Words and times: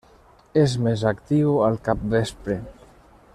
És 0.61 0.71
més 0.85 1.03
actiu 1.11 1.53
al 1.67 1.77
capvespre. 1.89 2.59